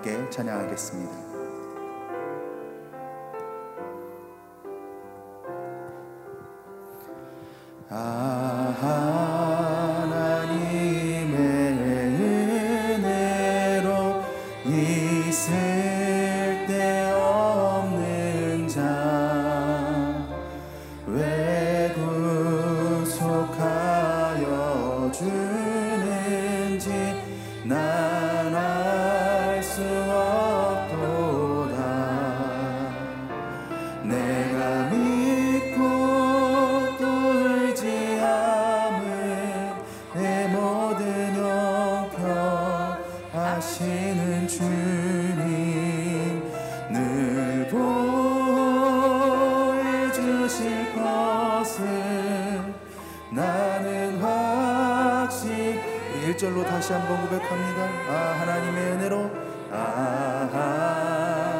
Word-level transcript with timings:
함께 0.00 0.30
찬양하겠습니다. 0.30 1.29
다시 56.40 56.94
한번 56.94 57.20
고백합니다. 57.20 57.84
아 58.08 58.40
하나님의 58.40 58.92
은혜로 58.92 59.30
아하 59.70 61.59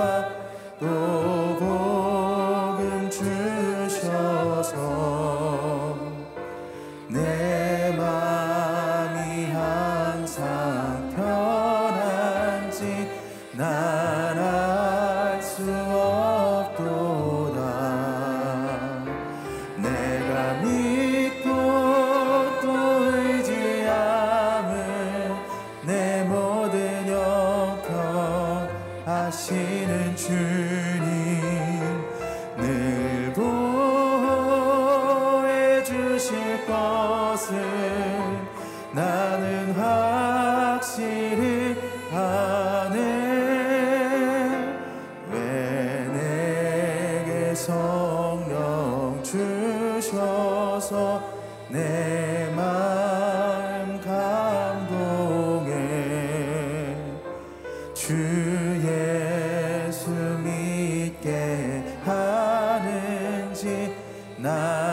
toi. 0.00 0.24
Oh. 0.82 1.19
night. 64.42 64.89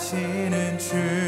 하시는 0.00 0.78
주. 0.78 1.19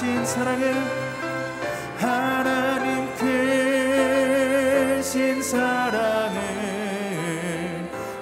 크신 0.00 0.24
사랑을 0.24 0.72
하나님 1.98 3.06
크신 4.96 5.42
사랑을 5.42 6.40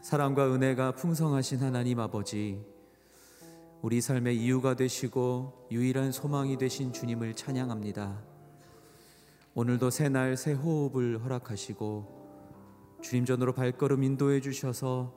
사랑과 0.01 0.45
은혜가 0.53 0.93
풍성하신 0.93 1.59
하나님 1.59 1.99
아버지, 1.99 2.63
우리 3.83 3.99
삶의 3.99 4.37
이유가 4.37 4.77
되시고 4.77 5.67
유일한 5.69 6.13
소망이 6.13 6.57
되신 6.57 6.93
주님을 6.93 7.33
찬양합니다. 7.33 8.17
오늘도 9.55 9.89
새날 9.89 10.37
새 10.37 10.53
호흡을 10.53 11.21
허락하시고 11.21 13.01
주님 13.01 13.25
전으로 13.25 13.51
발걸음 13.51 14.03
인도해 14.03 14.39
주셔서 14.39 15.13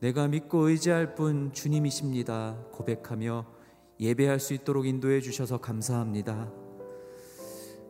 내가 0.00 0.28
믿고 0.28 0.68
의지할 0.68 1.14
분 1.14 1.54
주님이십니다. 1.54 2.58
고백하며 2.72 3.46
예배할 3.98 4.40
수 4.40 4.52
있도록 4.52 4.84
인도해 4.86 5.22
주셔서 5.22 5.56
감사합니다. 5.56 6.52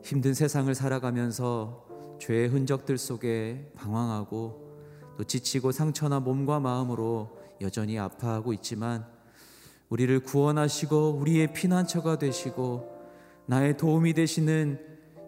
힘든 0.05 0.35
세상을 0.35 0.73
살아가면서 0.73 1.85
죄의 2.21 2.47
흔적들 2.47 2.97
속에 2.97 3.73
방황하고 3.75 5.17
또 5.19 5.25
지치고 5.25 5.73
상처나 5.73 6.21
몸과 6.21 6.61
마음으로 6.61 7.37
여전히 7.61 7.99
아파하고 7.99 8.53
있지만 8.53 9.05
우리를 9.93 10.21
구원하시고 10.21 11.19
우리의 11.21 11.53
피난처가 11.53 12.17
되시고 12.17 12.89
나의 13.45 13.77
도움이 13.77 14.15
되시는 14.15 14.81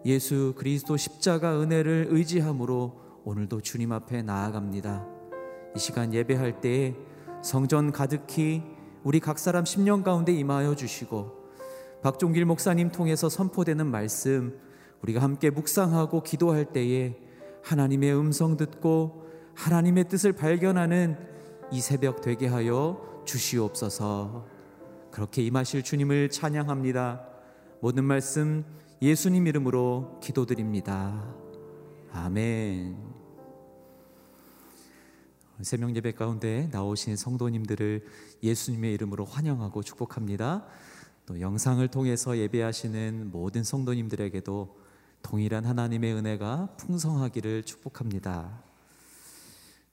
예수 0.05 0.55
그리스도 0.57 0.97
십자가 0.97 1.61
은혜를 1.61 2.07
의지함으로 2.09 2.99
오늘도 3.25 3.61
주님 3.61 3.91
앞에 3.91 4.23
나아갑니다. 4.23 5.05
이 5.75 5.79
시간 5.79 6.15
예배할 6.15 6.61
때에 6.61 6.95
성전 7.43 7.91
가득히 7.91 8.63
우리 9.03 9.19
각 9.19 9.37
사람 9.37 9.65
10년 9.65 10.03
가운데 10.03 10.33
임하여 10.33 10.73
주시고 10.73 11.31
박종길 12.01 12.45
목사님 12.45 12.91
통해서 12.91 13.29
선포되는 13.29 13.85
말씀 13.85 14.59
우리가 15.03 15.21
함께 15.21 15.51
묵상하고 15.51 16.23
기도할 16.23 16.65
때에 16.65 17.15
하나님의 17.63 18.17
음성 18.17 18.57
듣고 18.57 19.27
하나님의 19.53 20.09
뜻을 20.09 20.33
발견하는 20.33 21.17
이 21.71 21.81
새벽 21.81 22.21
되게 22.21 22.47
하여 22.47 23.21
주시옵소서. 23.25 24.54
그렇게 25.15 25.41
임하실 25.43 25.83
주님을 25.83 26.29
찬양합니다. 26.29 27.25
모든 27.79 28.03
말씀 28.03 28.65
예수님 29.01 29.47
이름으로 29.47 30.19
기도드립니다. 30.21 31.33
아멘. 32.11 32.97
새벽 35.61 35.95
예배 35.95 36.11
가운데 36.15 36.67
나오신 36.73 37.15
성도님들을 37.15 38.05
예수님의 38.43 38.93
이름으로 38.95 39.23
환영하고 39.23 39.83
축복합니다. 39.83 40.65
또 41.25 41.39
영상을 41.39 41.87
통해서 41.87 42.37
예배하시는 42.37 43.31
모든 43.31 43.63
성도님들에게도 43.63 44.77
동일한 45.21 45.63
하나님의 45.63 46.13
은혜가 46.13 46.75
풍성하기를 46.75 47.63
축복합니다. 47.63 48.61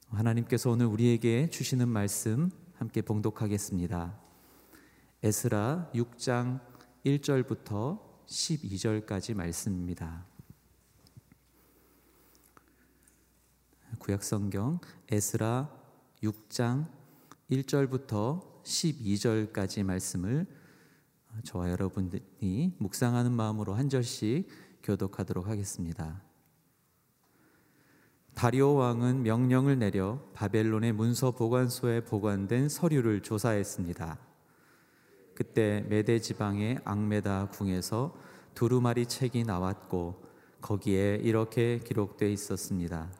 하나님께서 0.08 0.70
오늘 0.70 0.86
우리에게 0.86 1.48
주시는 1.48 1.86
말씀 1.86 2.50
함께 2.74 3.02
봉독하겠습니다. 3.02 4.21
에스라 5.24 5.88
6장 5.94 6.58
1절부터 7.06 8.00
12절까지 8.26 9.34
말씀입니다. 9.34 10.26
구약 14.00 14.24
성경 14.24 14.80
에스라 15.08 15.70
6장 16.24 16.88
1절부터 17.52 18.64
12절까지 18.64 19.84
말씀을 19.84 20.44
저와 21.44 21.70
여러분들이 21.70 22.74
묵상하는 22.78 23.30
마음으로 23.30 23.74
한 23.74 23.88
절씩 23.88 24.48
교독하도록 24.82 25.46
하겠습니다. 25.46 26.20
다리오 28.34 28.74
왕은 28.74 29.22
명령을 29.22 29.78
내려 29.78 30.18
바벨론의 30.32 30.94
문서 30.94 31.30
보관소에 31.30 32.06
보관된 32.06 32.68
서류를 32.68 33.22
조사했습니다. 33.22 34.31
그때 35.34 35.84
메대 35.88 36.18
지방의 36.18 36.78
앙메다 36.84 37.48
궁에서 37.50 38.14
두루마리 38.54 39.06
책이 39.06 39.44
나왔고 39.44 40.22
거기에 40.60 41.20
이렇게 41.22 41.80
기록되어 41.80 42.28
있었습니다. 42.28 43.10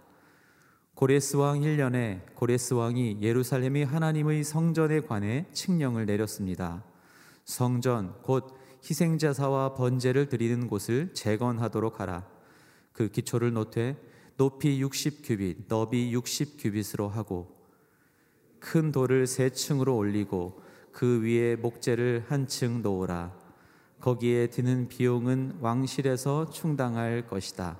고레스 0.94 1.36
왕 1.36 1.60
1년에 1.60 2.34
고레스 2.34 2.74
왕이 2.74 3.18
예루살렘이 3.20 3.82
하나님의 3.82 4.44
성전에 4.44 5.00
관해 5.00 5.46
칙령을 5.52 6.06
내렸습니다. 6.06 6.84
성전 7.44 8.14
곧 8.22 8.54
희생제사와 8.88 9.74
번제를 9.74 10.28
드리는 10.28 10.68
곳을 10.68 11.12
재건하도록 11.14 11.98
하라. 12.00 12.26
그 12.92 13.08
기초를 13.08 13.52
놓되 13.52 13.96
높이 14.36 14.82
60규빗, 14.82 15.68
너비 15.68 16.14
60규빗으로 16.14 17.08
하고 17.08 17.56
큰 18.58 18.92
돌을 18.92 19.26
세 19.26 19.50
층으로 19.50 19.96
올리고 19.96 20.62
그 20.92 21.22
위에 21.22 21.56
목재를 21.56 22.24
한층 22.28 22.82
놓으라. 22.82 23.32
거기에 24.00 24.48
드는 24.48 24.88
비용은 24.88 25.58
왕실에서 25.60 26.50
충당할 26.50 27.26
것이다. 27.26 27.78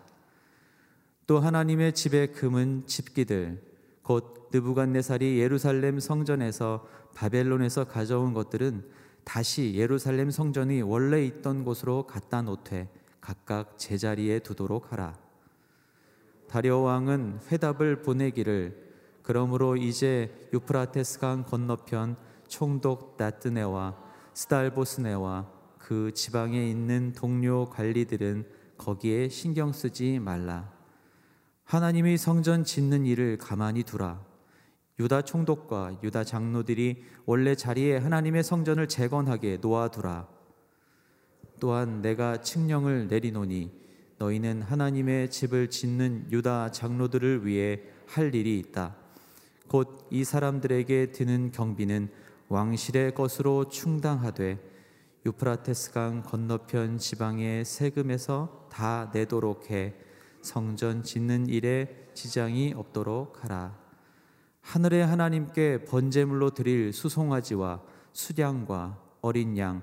또 1.26 1.40
하나님의 1.40 1.95
집의 1.95 2.33
금은 2.33 2.87
집기들 2.87 3.62
곧 4.02 4.49
느부갓네살이 4.52 5.38
예루살렘 5.38 6.00
성전에서 6.00 6.87
바벨론에서 7.14 7.85
가져온 7.85 8.35
것들은 8.35 8.85
다시 9.25 9.75
예루살렘 9.75 10.31
성전이 10.31 10.83
원래 10.83 11.25
있던 11.25 11.64
곳으로 11.64 12.07
갖다 12.07 12.42
놓되 12.42 12.88
각각 13.21 13.78
제자리에 13.78 14.40
두도록 14.40 14.92
하라. 14.92 15.16
다리오 16.49 16.83
왕은 16.83 17.40
회답을 17.50 18.02
보내기를 18.02 18.76
그러므로 19.23 19.76
이제 19.76 20.49
유프라테스 20.52 21.21
강 21.21 21.45
건너편 21.45 22.16
총독 22.52 23.14
나뜨네와 23.16 23.97
스달보스네와 24.35 25.50
그 25.78 26.12
지방에 26.12 26.68
있는 26.68 27.12
동료 27.12 27.71
관리들은 27.71 28.47
거기에 28.76 29.30
신경 29.30 29.73
쓰지 29.73 30.18
말라. 30.18 30.71
하나님이 31.64 32.18
성전 32.18 32.62
짓는 32.62 33.06
일을 33.06 33.38
가만히 33.38 33.85
두라. 33.85 34.23
유다 35.00 35.23
총독과 35.23 36.00
유다 36.02 36.25
장로들이 36.25 37.02
원래 37.25 37.54
자리에 37.54 37.97
하나님의 37.97 38.44
성전을 38.44 38.87
재건하게 38.87 39.56
놓아두라. 39.62 40.28
또한 41.59 42.02
내가 42.02 42.42
칙령을 42.42 43.09
내리노니 43.09 43.73
너희는 44.18 44.61
하나님의 44.61 45.30
집을 45.30 45.71
짓는 45.71 46.26
유다 46.30 46.71
장로들을 46.73 47.47
위해 47.47 47.80
할 48.06 48.35
일이 48.35 48.59
있다. 48.59 48.94
곧 49.68 50.02
이 50.12 50.25
사람들에게 50.25 51.12
드는 51.12 51.52
경비는 51.52 52.11
왕실의 52.52 53.14
것으로 53.14 53.71
충당하되 53.71 54.59
유프라테스 55.25 55.92
강 55.92 56.23
건너편 56.23 56.99
지방의 56.99 57.64
세금에서 57.64 58.68
다 58.71 59.11
내도록 59.14 59.71
해 59.71 59.94
성전 60.42 61.02
짓는 61.02 61.47
일에 61.47 62.11
지장이 62.12 62.75
없도록 62.76 63.42
하라. 63.42 63.78
하늘의 64.61 65.06
하나님께 65.06 65.87
번제물로 65.87 66.50
드릴 66.50 66.92
수송아지와 66.92 67.80
수량과 68.12 68.99
어린 69.23 69.56
양, 69.56 69.80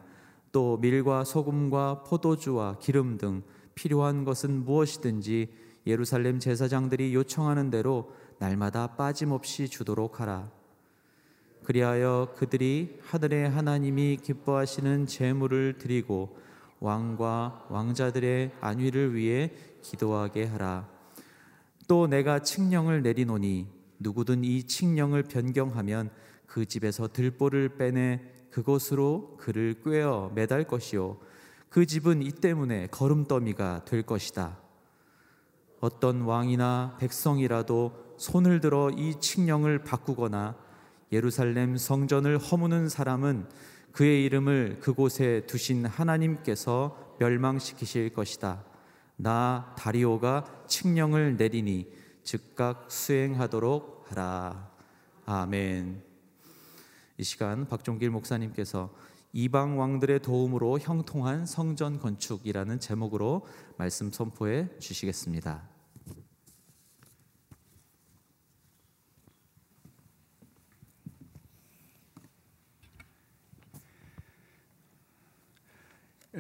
또 0.51 0.77
밀과 0.77 1.23
소금과 1.23 2.03
포도주와 2.03 2.77
기름 2.77 3.17
등 3.17 3.41
필요한 3.73 4.25
것은 4.25 4.63
무엇이든지 4.65 5.51
예루살렘 5.88 6.38
제사장들이 6.38 7.15
요청하는 7.15 7.71
대로 7.71 8.13
날마다 8.38 8.95
빠짐없이 8.95 9.69
주도록 9.69 10.19
하라. 10.19 10.58
그리하여 11.69 12.33
그들이 12.35 12.97
하늘의 13.03 13.47
하나님이 13.47 14.17
기뻐하시는 14.23 15.05
제물을 15.05 15.77
드리고 15.77 16.35
왕과 16.79 17.67
왕자들의 17.69 18.53
안위를 18.59 19.13
위해 19.13 19.51
기도하게 19.83 20.45
하라. 20.45 20.89
또 21.88 22.07
내가 22.07 22.39
칙령을 22.39 23.03
내리노니 23.03 23.67
누구든 23.99 24.43
이 24.45 24.63
칙령을 24.63 25.21
변경하면 25.21 26.09
그 26.47 26.65
집에서 26.65 27.07
들보를 27.07 27.77
빼내 27.77 28.19
그곳으로 28.49 29.38
그를 29.38 29.75
꿰어 29.85 30.31
매달 30.33 30.63
것이요 30.63 31.19
그 31.69 31.85
집은 31.85 32.23
이 32.23 32.31
때문에 32.31 32.88
거름더미가 32.88 33.85
될 33.85 34.01
것이다. 34.01 34.57
어떤 35.81 36.21
왕이나 36.21 36.97
백성이라도 36.99 38.15
손을 38.17 38.59
들어 38.59 38.89
이 38.89 39.19
칙령을 39.19 39.83
바꾸거나 39.83 40.68
예루살렘 41.11 41.77
성전을 41.77 42.37
허무는 42.37 42.89
사람은 42.89 43.47
그의 43.91 44.23
이름을 44.25 44.79
그곳에 44.79 45.45
두신 45.47 45.85
하나님께서 45.85 47.15
멸망시키실 47.19 48.13
것이다. 48.13 48.63
나 49.15 49.73
다리오가 49.77 50.45
칙령을 50.67 51.37
내리니 51.37 51.91
즉각 52.23 52.91
수행하도록 52.91 54.05
하라. 54.09 54.69
아멘. 55.25 56.01
이 57.17 57.23
시간 57.23 57.67
박종길 57.67 58.09
목사님께서 58.11 58.93
이방 59.33 59.79
왕들의 59.79 60.21
도움으로 60.21 60.79
형통한 60.79 61.45
성전 61.45 61.99
건축이라는 61.99 62.79
제목으로 62.79 63.45
말씀 63.77 64.11
선포해 64.11 64.69
주시겠습니다. 64.79 65.78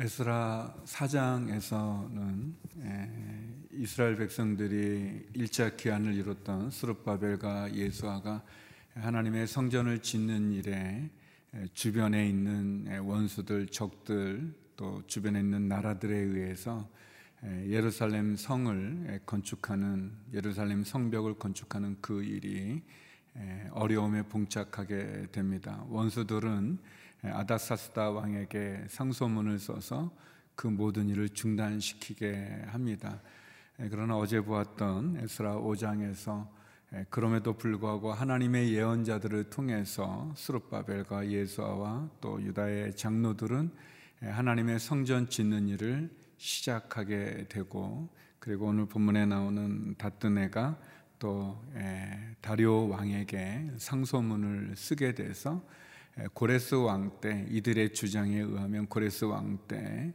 에스라 0.09 0.73
사장에서는 0.85 2.55
이스라엘 3.73 4.15
백성들이 4.15 5.27
일차 5.35 5.75
기한을 5.75 6.15
이뤘던 6.15 6.71
스룹바벨과 6.71 7.75
예수아가 7.75 8.43
하나님의 8.95 9.45
성전을 9.45 9.99
짓는 9.99 10.51
일에 10.51 11.11
주변에 11.75 12.27
있는 12.27 13.01
원수들, 13.01 13.67
적들 13.67 14.51
또 14.75 15.03
주변에 15.05 15.41
있는 15.41 15.67
나라들에 15.67 16.17
의해서 16.17 16.89
예루살렘 17.67 18.35
성을 18.35 19.21
건축하는 19.27 20.11
예루살렘 20.33 20.83
성벽을 20.83 21.35
건축하는 21.35 21.97
그 22.01 22.23
일이 22.23 22.81
어려움에 23.69 24.23
봉착하게 24.23 25.27
됩니다. 25.31 25.85
원수들은 25.87 26.79
아다사스다 27.23 28.11
왕에게 28.11 28.85
상소문을 28.87 29.59
써서 29.59 30.11
그 30.55 30.67
모든 30.67 31.09
일을 31.09 31.29
중단시키게 31.29 32.65
합니다. 32.67 33.21
그러나 33.89 34.17
어제 34.17 34.41
보았던 34.41 35.19
에스라 35.23 35.55
5장에서 35.55 36.47
그럼에도 37.09 37.53
불구하고 37.53 38.11
하나님의 38.11 38.73
예언자들을 38.73 39.49
통해서 39.49 40.33
스룹바벨과 40.35 41.29
예수아와 41.29 42.09
또 42.19 42.41
유다의 42.41 42.95
장로들은 42.95 43.71
하나님의 44.21 44.79
성전 44.79 45.29
짓는 45.29 45.69
일을 45.69 46.09
시작하게 46.37 47.45
되고 47.47 48.09
그리고 48.39 48.67
오늘 48.67 48.85
본문에 48.85 49.25
나오는 49.25 49.95
다뜨네가 49.97 50.77
또 51.19 51.61
다리오 52.41 52.89
왕에게 52.89 53.71
상소문을 53.77 54.75
쓰게 54.75 55.13
돼서 55.15 55.63
고레스 56.33 56.75
왕 56.75 57.19
때 57.21 57.45
이들의 57.49 57.93
주장에 57.93 58.39
의하면 58.39 58.87
고레스 58.87 59.25
왕 59.25 59.59
때 59.67 60.13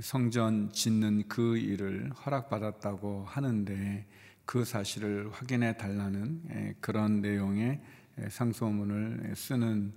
성전 0.00 0.70
짓는 0.72 1.28
그 1.28 1.56
일을 1.56 2.10
허락받았다고 2.10 3.24
하는데 3.26 4.06
그 4.44 4.64
사실을 4.64 5.30
확인해 5.32 5.76
달라는 5.76 6.74
그런 6.80 7.20
내용의 7.20 7.80
상소문을 8.28 9.34
쓰는 9.36 9.92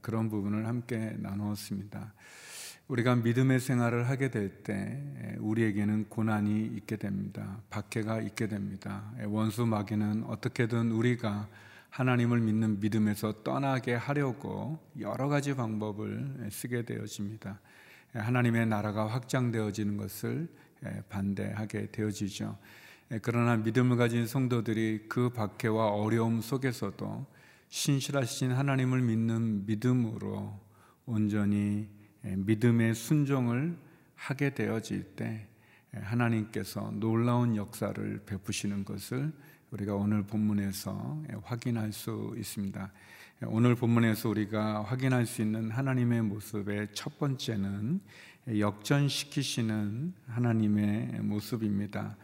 그런 0.00 0.28
부분을 0.30 0.66
함께 0.66 1.14
나누었습니다. 1.18 2.14
우리가 2.88 3.16
믿음의 3.16 3.60
생활을 3.60 4.08
하게 4.08 4.30
될 4.30 4.62
때 4.62 5.36
우리에게는 5.38 6.06
고난이 6.08 6.66
있게 6.76 6.96
됩니다. 6.96 7.60
박해가 7.70 8.20
있게 8.22 8.46
됩니다. 8.48 9.12
원수 9.26 9.66
마귀는 9.66 10.24
어떻게든 10.24 10.90
우리가 10.90 11.48
하나님을 11.94 12.40
믿는 12.40 12.80
믿음에서 12.80 13.44
떠나게 13.44 13.94
하려고 13.94 14.80
여러 14.98 15.28
가지 15.28 15.54
방법을 15.54 16.48
쓰게 16.50 16.82
되어집니다. 16.82 17.60
하나님의 18.14 18.66
나라가 18.66 19.06
확장되어지는 19.06 19.96
것을 19.96 20.48
반대하게 21.08 21.92
되어지죠. 21.92 22.58
그러나 23.22 23.56
믿음을 23.56 23.96
가진 23.96 24.26
성도들이 24.26 25.04
그 25.08 25.30
박해와 25.30 25.90
어려움 25.90 26.40
속에서도 26.40 27.26
신실하신 27.68 28.50
하나님을 28.50 29.00
믿는 29.00 29.64
믿음으로 29.64 30.58
온전히 31.06 31.88
믿음의 32.22 32.96
순종을 32.96 33.78
하게 34.16 34.52
되어질 34.52 35.14
때 35.14 35.46
하나님께서 36.02 36.90
놀라운 36.94 37.56
역사를 37.56 38.20
베푸시는 38.26 38.84
것을 38.84 39.32
우리가 39.70 39.94
오늘 39.94 40.22
본문에서 40.22 41.22
확인할 41.42 41.92
수 41.92 42.34
있습니다. 42.38 42.92
오늘 43.46 43.74
본문에서 43.74 44.28
우리가 44.28 44.82
확인할 44.84 45.26
수 45.26 45.42
있는 45.42 45.70
하나님의 45.70 46.22
모습의 46.22 46.88
첫 46.94 47.18
번째는 47.18 48.00
역전시키시는 48.58 50.14
하나님의 50.26 51.20
모습입니다. 51.22 52.16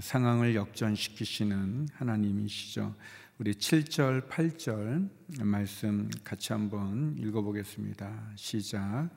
상황을 0.00 0.54
역전시키시는 0.54 1.88
하나님이시죠. 1.94 2.94
우리 3.36 3.52
7절, 3.54 4.28
8절 4.28 5.08
말씀 5.40 6.08
같이 6.22 6.52
한번 6.52 7.16
읽어보겠습니다. 7.18 8.30
시작. 8.36 9.08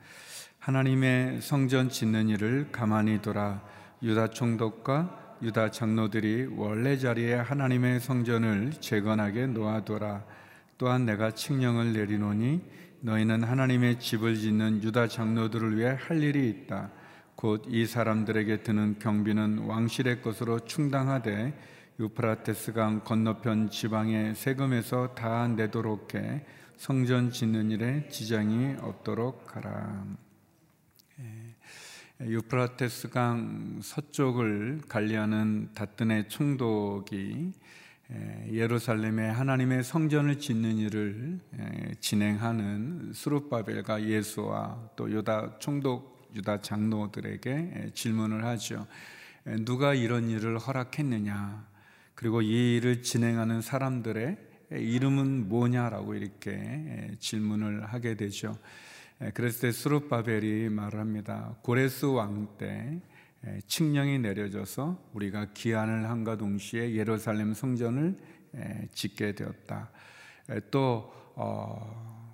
하나님의 0.57 1.39
성전 1.41 1.87
짓는 1.87 2.29
일을 2.29 2.71
가만히 2.71 3.21
돌아 3.21 3.63
유다 4.01 4.29
총독과 4.31 5.37
유다 5.43 5.69
장로들이 5.69 6.47
원래 6.55 6.97
자리에 6.97 7.35
하나님의 7.35 7.99
성전을 7.99 8.71
재건하게 8.79 9.45
놓아둬라. 9.47 10.25
또한 10.79 11.05
내가 11.05 11.29
칙령을 11.29 11.93
내리노니 11.93 12.61
너희는 13.01 13.43
하나님의 13.43 13.99
집을 13.99 14.35
짓는 14.35 14.81
유다 14.81 15.09
장로들을 15.09 15.77
위해 15.77 15.95
할 15.95 16.23
일이 16.23 16.49
있다. 16.49 16.89
곧 17.35 17.65
이 17.69 17.85
사람들에게 17.85 18.63
드는 18.63 18.97
경비는 18.97 19.59
왕실의 19.59 20.23
것으로 20.23 20.61
충당하되 20.61 21.53
유프라테스 21.99 22.73
강 22.73 23.03
건너편 23.03 23.71
지방의 23.71 24.35
세금에서 24.35 25.15
다 25.15 25.47
내도록 25.47 26.13
해 26.13 26.45
성전 26.75 27.31
짓는 27.31 27.71
일에 27.71 28.07
지장이 28.07 28.75
없도록 28.81 29.55
하라. 29.55 30.05
유프라테스 32.21 33.09
강 33.09 33.79
서쪽을 33.81 34.81
관리하는 34.87 35.73
다뜬의 35.73 36.29
총독이 36.29 37.53
예루살렘에 38.51 39.29
하나님의 39.29 39.83
성전을 39.83 40.37
짓는 40.37 40.77
일을 40.77 41.39
진행하는 41.99 43.11
수룹바벨과 43.11 44.03
예수와 44.03 44.91
또 44.95 45.09
유다 45.11 45.57
총독 45.57 46.29
유다 46.35 46.61
장로들에게 46.61 47.89
질문을 47.95 48.45
하죠. 48.45 48.85
누가 49.65 49.95
이런 49.95 50.29
일을 50.29 50.59
허락했느냐? 50.59 51.75
그리고 52.17 52.41
이 52.41 52.77
일을 52.77 53.03
진행하는 53.03 53.61
사람들의 53.61 54.37
이름은 54.71 55.49
뭐냐라고 55.49 56.15
이렇게 56.15 57.11
질문을 57.19 57.85
하게 57.85 58.15
되죠. 58.15 58.57
그랬을 59.35 59.61
때 59.61 59.71
수룹바벨이 59.71 60.69
말합니다. 60.69 61.57
고레스 61.61 62.05
왕 62.05 62.57
때 62.57 62.99
칙령이 63.67 64.17
내려져서 64.17 65.11
우리가 65.13 65.53
기한을 65.53 66.09
한과 66.09 66.37
동시에 66.37 66.95
예루살렘 66.95 67.53
성전을 67.53 68.17
짓게 68.93 69.35
되었다. 69.35 69.91
또 70.71 71.13
어, 71.35 72.33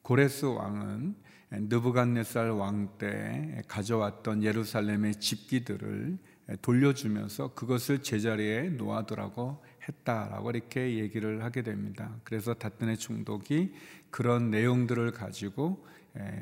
고레스 0.00 0.46
왕은 0.46 1.16
느부갓네살 1.50 2.48
왕 2.48 2.96
때 2.96 3.62
가져왔던 3.68 4.42
예루살렘의 4.42 5.16
집기들을 5.16 6.16
돌려주면서 6.62 7.54
그것을 7.54 8.02
제자리에 8.02 8.70
놓아두라고 8.70 9.64
했다라고 9.88 10.50
이렇게 10.50 10.98
얘기를 10.98 11.42
하게 11.42 11.62
됩니다. 11.62 12.14
그래서 12.24 12.54
다뜬의 12.54 12.98
총독이 12.98 13.74
그런 14.10 14.50
내용들을 14.50 15.12
가지고 15.12 15.84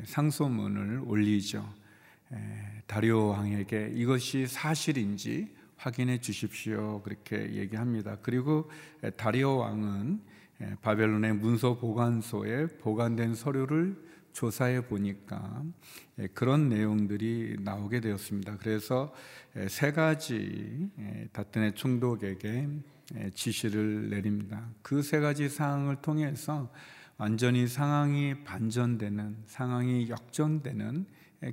상소문을 0.04 1.02
올리죠. 1.06 1.66
다리오 2.86 3.28
왕에게 3.28 3.92
이것이 3.94 4.46
사실인지 4.46 5.54
확인해 5.76 6.20
주십시오. 6.20 7.02
그렇게 7.02 7.54
얘기합니다. 7.54 8.18
그리고 8.22 8.70
다리오 9.16 9.56
왕은 9.56 10.20
바벨론의 10.82 11.34
문서 11.34 11.78
보관소에 11.78 12.66
보관된 12.78 13.34
서류를 13.34 13.96
조사해 14.34 14.86
보니까 14.88 15.64
그런 16.34 16.68
내용들이 16.68 17.58
나오게 17.60 18.00
되었습니다. 18.00 18.58
그래서 18.58 19.14
세 19.68 19.92
가지 19.92 20.90
다튼의 21.32 21.74
총독에게 21.74 22.68
지시를 23.32 24.10
내립니다. 24.10 24.68
그 24.82 25.02
세 25.02 25.20
가지 25.20 25.48
사항을 25.48 25.96
통해서 26.02 26.70
완전히 27.16 27.68
상황이 27.68 28.42
반전되는 28.42 29.44
상황이 29.46 30.08
역전되는 30.08 31.06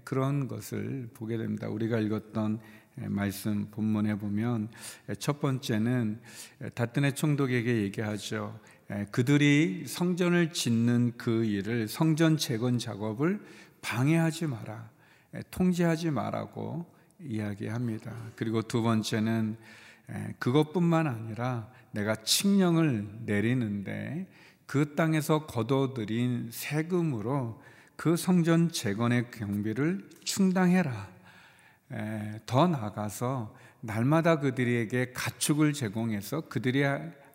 그런 0.04 0.48
것을 0.48 1.10
보게 1.14 1.38
됩니다. 1.38 1.70
우리가 1.70 2.00
읽었던 2.00 2.60
말씀 2.96 3.70
본문에 3.70 4.16
보면 4.16 4.70
첫 5.20 5.40
번째는 5.40 6.20
다뜬의 6.74 7.14
총독에게 7.14 7.84
얘기하죠. 7.84 8.60
에, 8.92 9.06
그들이 9.10 9.86
성전을 9.88 10.52
짓는 10.52 11.14
그 11.18 11.46
일을 11.46 11.88
성전 11.88 12.38
재건 12.38 12.78
작업을 12.78 13.40
방해하지 13.82 14.48
마라, 14.48 14.90
에, 15.34 15.42
통제하지 15.50 16.12
마라고 16.12 16.86
이야기합니다. 17.20 18.14
그리고 18.36 18.62
두 18.62 18.82
번째는 18.82 19.56
에, 20.10 20.34
그것뿐만 20.40 21.08
아니라 21.08 21.70
내가 21.92 22.16
칙령을 22.16 23.08
내리는데 23.26 24.28
그 24.66 24.96
땅에서 24.96 25.46
거둬들인 25.46 26.50
세금으로 26.52 27.62
그 27.96 28.18
성전 28.18 28.72
재건의 28.72 29.32
경비를 29.32 30.10
충당해라. 30.26 31.10
에, 31.94 32.42
더 32.46 32.68
나아가서 32.68 33.56
날마다 33.80 34.40
그들에게 34.40 35.14
가축을 35.14 35.74
제공해서 35.74 36.42
그들이 36.42 36.84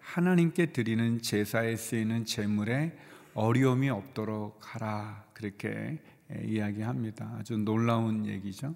하나님께 0.07 0.67
드리는 0.67 1.21
제사에 1.21 1.77
쓰이는 1.77 2.25
제물에 2.25 2.97
어려움이 3.35 3.91
없도록 3.91 4.61
하라 4.63 5.25
그렇게 5.35 5.99
이야기합니다. 6.43 7.37
아주 7.39 7.59
놀라운 7.59 8.25
얘기죠. 8.25 8.75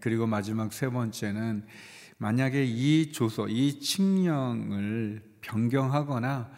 그리고 0.00 0.26
마지막 0.26 0.72
세 0.72 0.88
번째는 0.88 1.66
만약에 2.16 2.64
이 2.64 3.12
조서, 3.12 3.48
이 3.48 3.80
칙령을 3.80 5.22
변경하거나 5.42 6.50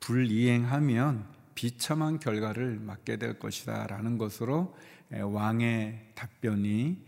불이행하면 0.00 1.26
비참한 1.54 2.20
결과를 2.20 2.78
맞게 2.78 3.16
될 3.16 3.38
것이다라는 3.38 4.18
것으로 4.18 4.76
왕의 5.10 6.10
답변이 6.14 6.98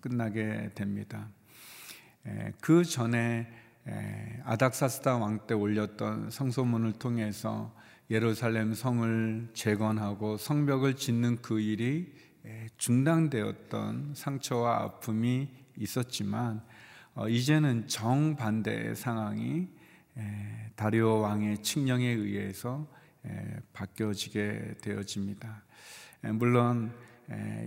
끝나게 0.00 0.70
됩니다. 0.74 1.28
그 2.60 2.84
전에 2.84 3.61
아닥사스다 4.44 5.16
왕 5.16 5.46
때 5.46 5.54
올렸던 5.54 6.30
성소문을 6.30 6.92
통해서 6.94 7.74
예루살렘 8.10 8.74
성을 8.74 9.48
재건하고 9.54 10.36
성벽을 10.36 10.94
짓는 10.94 11.42
그 11.42 11.60
일이 11.60 12.12
중단되었던 12.76 14.12
상처와 14.14 14.82
아픔이 14.82 15.48
있었지만 15.76 16.62
어, 17.14 17.28
이제는 17.28 17.88
정반대의 17.88 18.96
상황이 18.96 19.68
다리오 20.76 21.20
왕의 21.20 21.58
칙령에 21.62 22.06
의해서 22.06 22.86
바뀌어지게 23.72 24.76
되어집니다. 24.82 25.62
물론 26.34 26.92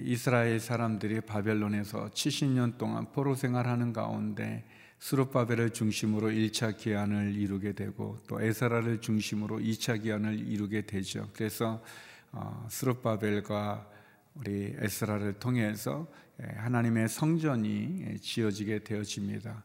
이스라엘 0.04 0.60
사람들이 0.60 1.22
바벨론에서 1.22 2.10
70년 2.10 2.78
동안 2.78 3.12
포로 3.12 3.36
생활하는 3.36 3.94
가운데 3.94 4.66
수르바벨을 5.00 5.72
중심으로 5.72 6.30
1차 6.30 6.78
기한을 6.78 7.36
이루게 7.36 7.74
되고 7.74 8.18
또 8.28 8.42
에스라를 8.42 9.02
중심으로 9.02 9.60
2차 9.60 10.02
기한을 10.02 10.40
이루게 10.40 10.86
되죠. 10.86 11.30
그래서 11.34 11.84
어, 12.32 12.66
수르바벨과 12.70 13.90
우리 14.36 14.76
에스라를 14.80 15.34
통해서 15.34 16.08
하나님의 16.40 17.08
성전이 17.08 18.20
지어지게 18.20 18.84
되어집니다. 18.84 19.64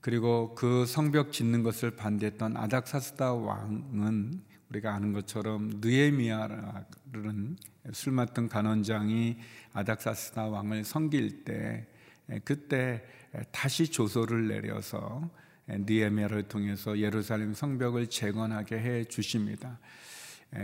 그리고 0.00 0.54
그 0.54 0.86
성벽 0.86 1.32
짓는 1.32 1.62
것을 1.62 1.92
반대했던 1.92 2.56
아닥사스다 2.56 3.34
왕은 3.34 4.42
우리가 4.70 4.94
아는 4.94 5.12
것처럼 5.12 5.70
느에미아라는 5.80 7.56
술 7.92 8.12
맡은 8.12 8.48
간원장이 8.48 9.38
아닥사스다 9.72 10.46
왕을 10.46 10.84
섬길 10.84 11.44
때 11.44 11.86
그때 12.44 13.04
다시 13.52 13.88
조소를 13.88 14.48
내려서 14.48 15.28
니에미아를 15.68 16.44
통해서 16.48 16.98
예루살렘 16.98 17.54
성벽을 17.54 18.08
재건하게 18.08 18.78
해 18.78 19.04
주십니다. 19.04 19.78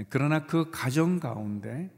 그러나 0.08 0.46
그 0.46 0.70
가정 0.70 1.20
가운데 1.20 1.90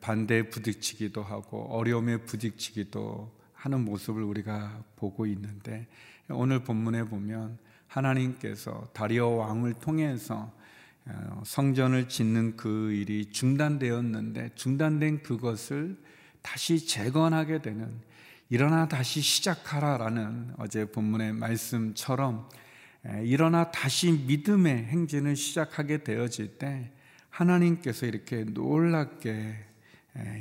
반대에 0.00 0.44
부딪히기도 0.44 1.22
하고 1.22 1.66
어려움에 1.70 2.18
부딪히기도 2.18 3.30
하는 3.52 3.84
모습을 3.84 4.22
우리가 4.22 4.82
보고 4.96 5.26
있는데 5.26 5.86
오늘 6.28 6.64
본문에 6.64 7.04
보면 7.04 7.58
하나님께서 7.86 8.88
다리오 8.92 9.36
왕을 9.36 9.74
통해서 9.74 10.52
어, 11.06 11.42
성전을 11.44 12.08
짓는 12.08 12.56
그 12.56 12.92
일이 12.92 13.26
중단되었는데 13.26 14.52
중단된 14.54 15.22
그것을 15.22 15.98
다시 16.40 16.86
재건하게 16.86 17.60
되는 17.60 18.00
일어나 18.50 18.88
다시 18.88 19.20
시작하라라는 19.20 20.54
어제 20.58 20.84
본문의 20.84 21.32
말씀처럼 21.32 22.48
일어나 23.22 23.70
다시 23.70 24.12
믿음의 24.12 24.84
행진을 24.84 25.36
시작하게 25.36 26.04
되어질 26.04 26.58
때 26.58 26.90
하나님께서 27.30 28.06
이렇게 28.06 28.44
놀랍게 28.44 29.56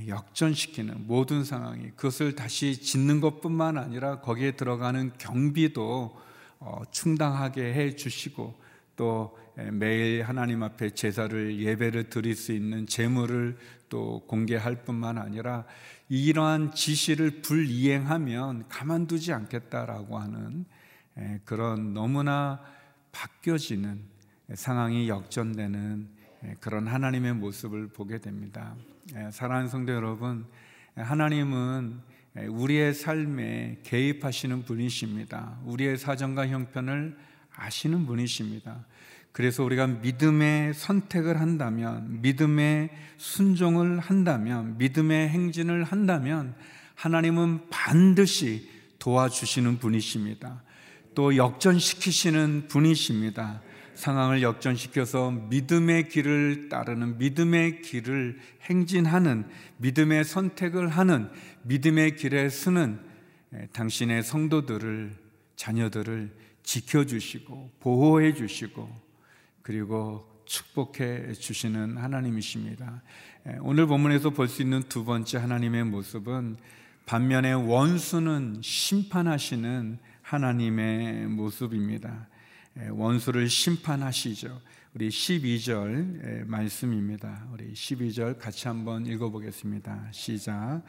역전시키는 0.08 1.08
모든 1.08 1.44
상황이 1.44 1.90
그것을 1.96 2.36
다시 2.36 2.80
짓는 2.80 3.22
것뿐만 3.22 3.78
아니라 3.78 4.20
거기에 4.20 4.52
들어가는 4.52 5.14
경비도 5.18 6.22
어, 6.60 6.82
충당하게 6.92 7.74
해 7.74 7.96
주시고 7.96 8.56
또 8.96 9.38
매일 9.72 10.24
하나님 10.24 10.64
앞에 10.64 10.92
제사를 10.92 11.60
예배를 11.60 12.10
드릴 12.10 12.36
수 12.36 12.54
있는 12.54 12.88
재물을 12.88 13.58
또 13.94 14.24
공개할 14.26 14.86
뿐만 14.86 15.20
아니라 15.20 15.66
이러한 16.10 16.74
지시를 16.74 17.44
불이행하면 17.44 18.68
가만두지 18.68 19.32
않겠다라고 19.34 20.18
하는 20.18 20.66
그런 21.46 21.94
너무나 21.94 22.60
바뀌어지는 23.12 24.02
상황이 24.56 25.10
역전되는 25.10 26.10
그런 26.60 26.88
하나님의 26.88 27.36
모습을 27.36 27.90
보게 27.90 28.18
됩니다. 28.18 28.76
사랑하는 29.30 29.70
성도 29.70 29.94
여러분, 29.94 30.48
하나님은 30.96 32.00
우리의 32.50 32.96
삶에 32.96 33.82
개입하시는 33.84 34.64
분이십니다. 34.64 35.60
우리의 35.66 36.00
사정과 36.00 36.48
형편을 36.48 37.16
아시는 37.56 38.08
분이십니다. 38.08 38.88
그래서 39.34 39.64
우리가 39.64 39.88
믿음의 39.88 40.76
선택을 40.76 41.42
한다면, 41.42 42.22
믿음의 42.22 42.90
순종을 43.18 44.00
한다면, 44.00 44.78
믿음의 44.78 45.30
행진을 45.30 45.84
한다면, 45.84 46.56
하나님은 46.94 47.70
반드시 47.72 48.70
도와주시는 49.00 49.80
분이십니다. 49.80 50.64
또 51.16 51.36
역전시키시는 51.36 52.68
분이십니다. 52.70 53.62
상황을 53.96 54.44
역전시켜서 54.44 55.32
믿음의 55.32 56.10
길을 56.10 56.70
따르는 56.70 57.18
믿음의 57.18 57.82
길을 57.82 58.40
행진하는 58.62 59.46
믿음의 59.78 60.24
선택을 60.26 60.90
하는 60.90 61.30
믿음의 61.64 62.16
길에 62.16 62.50
서는 62.50 63.00
당신의 63.72 64.24
성도들을 64.24 65.16
자녀들을 65.56 66.32
지켜주시고 66.64 67.72
보호해 67.80 68.34
주시고 68.34 69.03
그리고 69.64 70.30
축복해 70.46 71.34
주시는 71.34 71.98
하나님이십니다. 71.98 73.02
오늘 73.62 73.88
본문에서 73.88 74.32
볼 74.32 74.48
수 74.48 74.62
있는 74.62 74.84
두 74.84 75.06
번째 75.06 75.38
하나님의 75.38 75.86
모습은 75.86 76.58
반면에 77.06 77.54
원수는 77.54 78.60
심판하시는 78.62 79.98
하나님의 80.22 81.28
모습입니다. 81.28 82.28
원수를 82.92 83.50
심판하시죠. 83.50 84.62
우리 84.96 85.10
12절 85.10 86.46
말씀입니다. 86.46 87.48
우리 87.52 87.74
12절 87.74 88.38
같이 88.40 88.68
한번 88.68 89.06
읽어보겠습니다. 89.06 90.10
시작. 90.12 90.84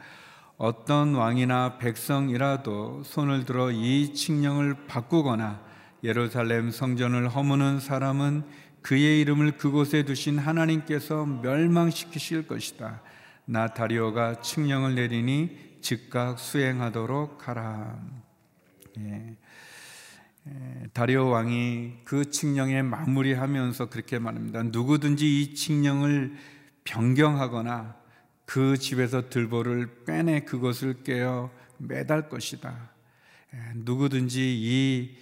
어떤 0.57 1.15
왕이나 1.15 1.77
백성이라도 1.77 3.03
손을 3.03 3.45
들어 3.45 3.71
이 3.71 4.13
칙령을 4.13 4.87
바꾸거나 4.87 5.63
예루살렘 6.03 6.71
성전을 6.71 7.29
허무는 7.29 7.79
사람은 7.79 8.43
그의 8.85 9.19
이름을 9.21 9.57
그곳에 9.57 10.03
두신 10.03 10.37
하나님께서 10.37 11.25
멸망시키실 11.25 12.47
것이다. 12.47 13.01
나 13.45 13.73
다리오가 13.73 14.41
칙령을 14.41 14.93
내리니 14.93 15.79
즉각 15.81 16.37
수행하도록 16.37 17.47
하라. 17.47 17.99
예. 18.99 19.37
다리오 20.93 21.29
왕이 21.29 22.01
그 22.03 22.29
칙령에 22.29 22.83
마무리하면서 22.83 23.89
그렇게 23.89 24.19
말합니다. 24.19 24.61
누구든지 24.61 25.41
이 25.41 25.55
칙령을 25.55 26.35
변경하거나 26.83 27.95
그 28.45 28.77
집에서 28.77 29.31
들보를 29.31 30.03
빼내 30.05 30.41
그것을 30.41 31.01
깨어 31.01 31.49
매달 31.79 32.29
것이다. 32.29 32.91
누구든지 33.77 34.41
이 34.61 35.17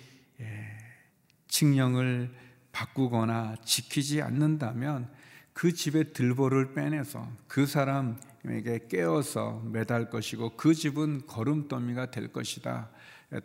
칙령을 1.48 2.43
바꾸거나 2.74 3.56
지키지 3.64 4.22
않는다면 4.22 5.10
그 5.54 5.72
집의 5.72 6.12
들보를 6.12 6.74
빼내서 6.74 7.26
그 7.48 7.66
사람에게 7.66 8.88
깨어서 8.90 9.62
매달 9.72 10.10
것이고 10.10 10.58
그 10.58 10.74
집은 10.74 11.28
거름더미가 11.28 12.12
될 12.12 12.34
것이다. 12.34 12.90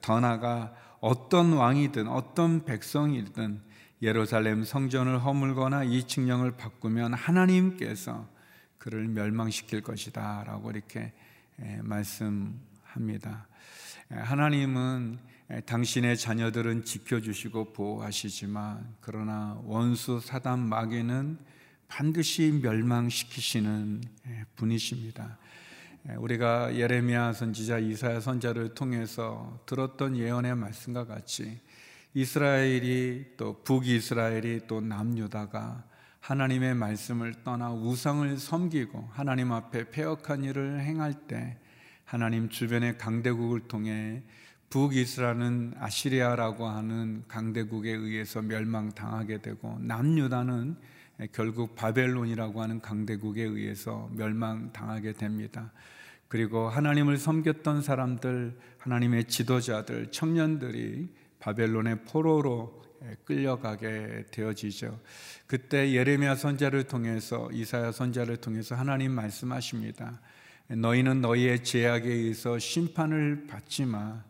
더 0.00 0.18
나아가 0.18 0.74
어떤 1.00 1.52
왕이든 1.52 2.08
어떤 2.08 2.64
백성이든 2.64 3.62
예루살렘 4.00 4.64
성전을 4.64 5.24
허물거나 5.24 5.84
이 5.84 6.04
칙령을 6.06 6.52
바꾸면 6.52 7.14
하나님께서 7.14 8.26
그를 8.78 9.08
멸망시킬 9.08 9.82
것이다 9.82 10.44
라고 10.46 10.70
이렇게 10.70 11.12
말씀합니다. 11.82 13.46
하나님은 14.10 15.18
당신의 15.66 16.16
자녀들은 16.16 16.84
지켜주시고 16.84 17.72
보호하시지만 17.72 18.96
그러나 19.00 19.60
원수 19.64 20.20
사단 20.20 20.60
마귀는 20.60 21.38
반드시 21.88 22.60
멸망시키시는 22.62 24.02
분이십니다. 24.56 25.38
우리가 26.18 26.74
예레미야 26.74 27.32
선지자 27.32 27.78
이사야 27.78 28.20
선자를 28.20 28.74
통해서 28.74 29.62
들었던 29.66 30.16
예언의 30.16 30.54
말씀과 30.54 31.06
같이 31.06 31.60
이스라엘이 32.14 33.36
또 33.36 33.62
북이스라엘이 33.62 34.62
또 34.66 34.80
남유다가 34.80 35.84
하나님의 36.20 36.74
말씀을 36.74 37.42
떠나 37.44 37.72
우상을 37.72 38.36
섬기고 38.38 39.10
하나님 39.12 39.52
앞에 39.52 39.90
폐역한 39.90 40.44
일을 40.44 40.80
행할 40.80 41.14
때 41.26 41.58
하나님 42.08 42.48
주변의 42.48 42.96
강대국을 42.96 43.68
통해 43.68 44.22
북이스라엘은 44.70 45.74
아시리아라고 45.78 46.66
하는 46.66 47.22
강대국에 47.28 47.90
의해서 47.90 48.40
멸망당하게 48.40 49.42
되고 49.42 49.78
남유다는 49.80 50.76
결국 51.32 51.74
바벨론이라고 51.74 52.62
하는 52.62 52.80
강대국에 52.80 53.42
의해서 53.42 54.08
멸망당하게 54.14 55.12
됩니다. 55.12 55.70
그리고 56.28 56.70
하나님을 56.70 57.18
섬겼던 57.18 57.82
사람들, 57.82 58.58
하나님의 58.78 59.26
지도자들, 59.26 60.10
청년들이 60.10 61.10
바벨론의 61.40 62.04
포로로 62.04 62.84
끌려가게 63.26 64.28
되어지죠. 64.30 64.98
그때 65.46 65.92
예레미야 65.92 66.36
선자를 66.36 66.84
통해서 66.84 67.50
이사야 67.52 67.92
선자를 67.92 68.38
통해서 68.38 68.74
하나님 68.74 69.12
말씀하십니다. 69.12 70.18
너희는 70.68 71.22
너희의 71.22 71.64
죄악에 71.64 72.08
의해서 72.08 72.58
심판을 72.58 73.46
받지 73.46 73.86
마. 73.86 74.22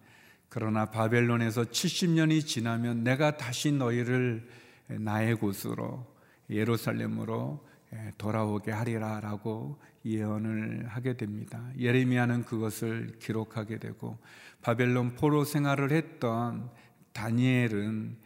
그러나 0.48 0.86
바벨론에서 0.86 1.64
70년이 1.64 2.46
지나면 2.46 3.02
내가 3.04 3.36
다시 3.36 3.72
너희를 3.72 4.48
나의 4.86 5.34
곳으로 5.34 6.06
예루살렘으로 6.48 7.66
돌아오게 8.16 8.70
하리라라고 8.70 9.78
예언을 10.04 10.86
하게 10.88 11.16
됩니다. 11.16 11.68
예레미야는 11.78 12.44
그것을 12.44 13.18
기록하게 13.18 13.78
되고 13.78 14.18
바벨론 14.62 15.16
포로 15.16 15.44
생활을 15.44 15.90
했던 15.90 16.70
다니엘은 17.12 18.16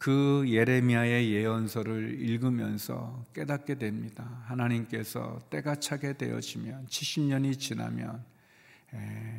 그 0.00 0.46
예레미야의 0.46 1.30
예언서를 1.30 2.18
읽으면서 2.22 3.22
깨닫게 3.34 3.74
됩니다. 3.74 4.42
하나님께서 4.46 5.38
때가 5.50 5.74
차게 5.74 6.14
되어지면 6.14 6.86
70년이 6.86 7.58
지나면 7.58 8.24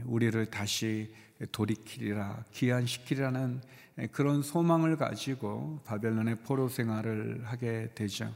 우리를 0.05 0.45
다시 0.45 1.11
돌이키리라 1.51 2.45
기한시키라는 2.51 3.59
그런 4.11 4.43
소망을 4.43 4.97
가지고 4.97 5.81
바벨론의 5.83 6.43
포로 6.43 6.69
생활을 6.69 7.41
하게 7.43 7.89
되죠. 7.95 8.31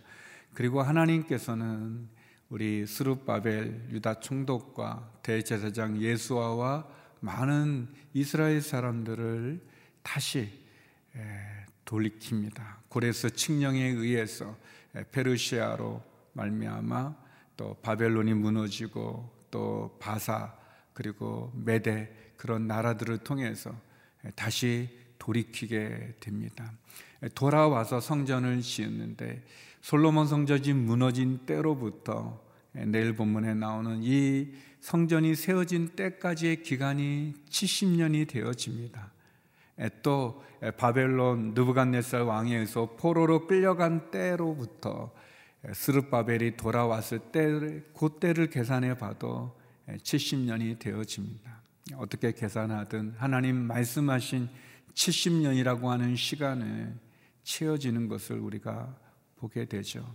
그리고 0.56 0.82
하나님께서는 0.82 2.10
우리 2.50 2.88
스룹바벨 2.88 3.90
유다 3.92 4.22
총독과 4.22 5.20
대제사장 5.22 6.02
예수아와 6.02 6.88
많은 7.20 7.88
이스라엘 8.16 8.62
사람들을 8.62 9.62
다시 10.02 10.66
돌이킵니다. 11.86 12.62
고레스 12.90 13.32
칙령에 13.32 13.84
의해서 13.84 14.58
페르시아로 15.12 16.02
말미암아 16.34 17.16
또 17.58 17.76
바벨론이 17.82 18.34
무너지고 18.34 19.32
또 19.52 19.98
바사 20.00 20.54
그리고 20.94 21.52
메대 21.56 22.12
그런 22.38 22.68
나라들을 22.68 23.20
통해서 23.20 23.74
다시 24.36 24.90
돌이키게 25.20 26.16
됩니다. 26.20 26.72
돌아와서 27.34 28.00
성전을 28.00 28.62
지었는데 28.62 29.44
솔로몬 29.82 30.28
성전이 30.28 30.74
무너진 30.74 31.46
때로부터 31.46 32.44
내일 32.72 33.16
본문에 33.16 33.54
나오는 33.54 34.02
이 34.04 34.52
성전이 34.82 35.36
세워진 35.36 35.90
때까지의 35.96 36.64
기간이 36.64 37.34
70년이 37.50 38.28
되어집니다. 38.28 39.12
또 40.02 40.44
바벨론 40.78 41.54
느부갓네살 41.54 42.22
왕에 42.22 42.54
의해서 42.54 42.96
포로로 42.98 43.48
끌려간 43.48 44.10
때로부터 44.12 45.12
스룹바벨이 45.74 46.58
돌아왔을 46.58 47.20
때 47.32 47.82
그때를 47.98 48.50
계산해 48.50 48.98
봐도 48.98 49.58
70년이 49.88 50.80
되어집니다. 50.80 51.62
어떻게 51.96 52.32
계산하든 52.32 53.16
하나님 53.18 53.58
말씀하신 53.58 54.50
70년이라고 54.94 55.86
하는 55.86 56.16
시간에 56.16 56.94
채워지는 57.44 58.08
것을 58.08 58.38
우리가 58.40 58.96
보게 59.38 59.66
되죠. 59.66 60.06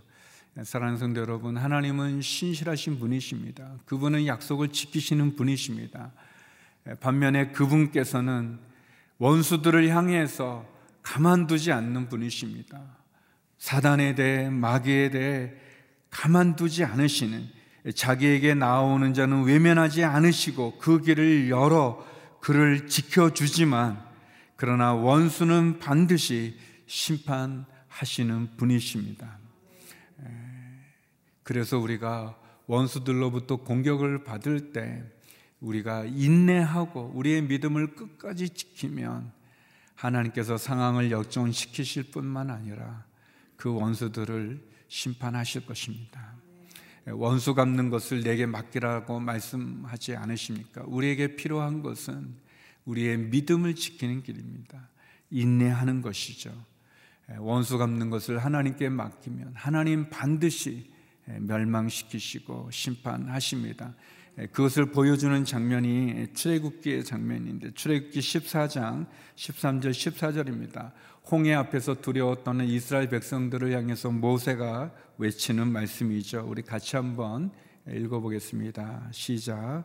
사랑하는 0.63 0.97
성도 0.97 1.21
여러분, 1.21 1.55
하나님은 1.55 2.21
신실하신 2.21 2.99
분이십니다. 2.99 3.77
그분은 3.85 4.27
약속을 4.27 4.69
지키시는 4.69 5.37
분이십니다. 5.37 6.11
반면에 6.99 7.51
그분께서는 7.51 8.59
원수들을 9.21 9.87
향해서 9.89 10.65
가만두지 11.03 11.71
않는 11.71 12.09
분이십니다. 12.09 12.81
사단에 13.59 14.15
대해 14.15 14.49
마귀에 14.49 15.11
대해 15.11 15.53
가만두지 16.09 16.83
않으시는 16.83 17.47
자기에게 17.93 18.55
나오는 18.55 19.13
자는 19.13 19.43
외면하지 19.43 20.03
않으시고 20.03 20.79
그 20.79 21.01
길을 21.01 21.51
열어 21.51 22.03
그를 22.39 22.87
지켜주지만 22.87 24.03
그러나 24.55 24.95
원수는 24.95 25.77
반드시 25.77 26.57
심판하시는 26.87 28.57
분이십니다. 28.57 29.37
그래서 31.43 31.77
우리가 31.77 32.35
원수들로부터 32.65 33.57
공격을 33.57 34.23
받을 34.23 34.73
때 34.73 35.03
우리가 35.61 36.05
인내하고 36.05 37.11
우리의 37.15 37.43
믿음을 37.43 37.95
끝까지 37.95 38.49
지키면 38.49 39.31
하나님께서 39.95 40.57
상황을 40.57 41.11
역전시키실 41.11 42.11
뿐만 42.11 42.49
아니라 42.49 43.05
그 43.55 43.73
원수들을 43.73 44.67
심판하실 44.87 45.65
것입니다. 45.65 46.35
원수 47.07 47.53
갚는 47.55 47.89
것을 47.89 48.21
내게 48.23 48.45
맡기라고 48.45 49.19
말씀하지 49.19 50.15
않으십니까? 50.15 50.83
우리에게 50.85 51.35
필요한 51.35 51.81
것은 51.81 52.35
우리의 52.85 53.17
믿음을 53.17 53.75
지키는 53.75 54.23
길입니다. 54.23 54.89
인내하는 55.29 56.01
것이죠. 56.01 56.51
원수 57.39 57.77
갚는 57.77 58.09
것을 58.09 58.39
하나님께 58.39 58.89
맡기면 58.89 59.53
하나님 59.55 60.09
반드시 60.09 60.91
멸망시키시고 61.25 62.69
심판하십니다. 62.71 63.93
그것을 64.51 64.91
보여주는 64.91 65.43
장면이 65.43 66.27
출애굽기의 66.33 67.03
장면인데 67.03 67.73
출애굽기 67.73 68.19
14장 68.19 69.05
13절 69.35 69.91
14절입니다. 69.91 70.91
홍해 71.29 71.53
앞에서 71.53 71.95
떠는 72.01 72.65
이스라엘 72.65 73.09
백성들을 73.09 73.71
향해서 73.73 74.09
모세가 74.09 74.91
외치는 75.17 75.71
말씀이죠. 75.71 76.45
우리 76.47 76.61
같이 76.61 76.95
한번 76.95 77.51
읽어보겠습니다. 77.87 79.09
시작. 79.11 79.83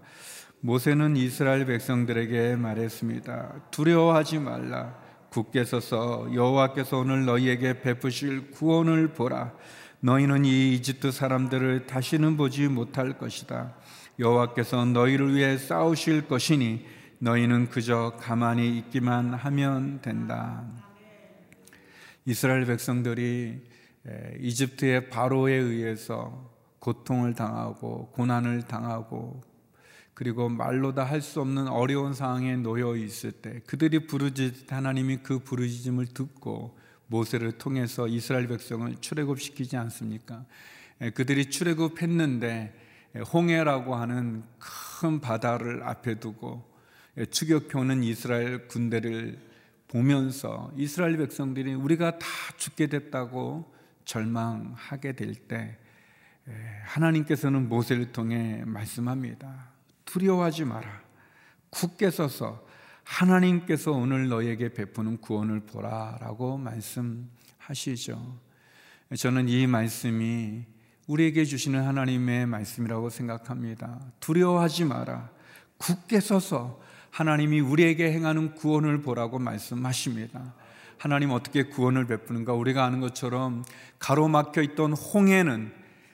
모세는 0.61 1.17
이스라엘 1.17 1.67
백성들에게 1.67 2.57
말했습니다. 2.57 3.69
두려워하지 3.71 4.39
말라. 4.39 4.99
굳게 5.31 5.65
서서 5.65 6.31
여호와께서 6.33 6.99
오늘 6.99 7.27
너희에게 7.27 7.81
베푸실 7.81 8.51
구원을 8.53 9.09
보라. 9.09 9.53
너희는 10.01 10.45
이 10.45 10.75
이집트 10.75 11.11
사람들을 11.11 11.87
다시는 11.87 12.37
보지 12.37 12.69
못할 12.69 13.19
것이다. 13.19 13.75
여호와께서 14.19 14.85
너희를 14.87 15.35
위해 15.35 15.59
싸우실 15.59 16.29
것이니 16.29 16.85
너희는 17.19 17.71
그저 17.71 18.15
가만히 18.19 18.77
있기만 18.79 19.35
하면 19.35 20.01
된다. 20.03 20.65
이스라엘 22.25 22.67
백성들이 22.67 23.63
이집트의 24.41 25.09
바로에 25.11 25.55
의해서 25.55 26.51
고통을 26.79 27.35
당하고 27.35 28.11
고난을 28.13 28.63
당하고 28.63 29.43
그리고 30.15 30.49
말로 30.49 30.95
다 30.95 31.05
할 31.05 31.21
수 31.21 31.41
없는 31.41 31.69
어려운 31.69 32.15
상황에 32.15 32.57
놓여 32.57 32.97
있을 32.97 33.33
때 33.33 33.61
그들이 33.67 34.07
부르짖 34.07 34.71
하나님이 34.73 35.19
그 35.19 35.41
부르짖음을 35.41 36.07
듣고 36.07 36.76
모세를 37.07 37.53
통해서 37.53 38.09
이스라엘 38.09 38.47
백성을 38.49 38.95
출애굽시키지 39.01 39.77
않습니까? 39.77 40.45
그들이 41.15 41.51
출애굽했는데 41.51 42.75
홍해라고 43.33 43.95
하는 43.95 44.45
큰 45.01 45.21
바다를 45.21 45.83
앞에 45.83 46.19
두고 46.21 46.65
추격해오는 47.31 48.03
이스라엘 48.03 48.69
군대를 48.69 49.39
보면서 49.89 50.73
이스라엘 50.77 51.17
백성들이 51.17 51.75
우리가 51.75 52.19
다 52.19 52.27
죽게 52.57 52.89
됐다고 52.89 53.73
절망하게 54.05 55.13
될 55.13 55.35
때 55.35 55.79
하나님께서는 56.85 57.69
모세를 57.69 58.13
통해 58.13 58.63
말씀합니다. 58.67 59.71
두려워하지 60.05 60.65
마라. 60.65 61.03
굳게 61.71 62.11
서서 62.11 62.66
하나님께서 63.07 63.93
오늘 63.93 64.29
너에게 64.29 64.69
베푸는 64.75 65.19
구원을 65.19 65.61
보라라고 65.61 66.59
말씀하시죠. 66.59 68.41
저는 69.17 69.49
이 69.49 69.67
말씀이 69.67 70.65
우리에게 71.07 71.45
주시는 71.45 71.87
하나님의 71.87 72.47
말씀이라고 72.47 73.09
생각합니다. 73.09 74.01
두려워하지 74.19 74.87
마라. 74.87 75.31
굳게 75.79 76.19
서서 76.21 76.81
하나님이 77.11 77.61
우리에게 77.61 78.13
행하는 78.13 78.55
구원을 78.55 79.03
보라고 79.03 79.39
말씀하십니다. 79.39 80.55
하나님 80.99 81.31
어떻게 81.31 81.63
구원을 81.63 82.07
베푸는가? 82.07 82.55
우리가 82.55 82.85
아는 82.85 83.01
것처럼 83.01 83.65
가로막혀 84.01 84.63
있던 84.63 84.95
홍해는 84.95 85.73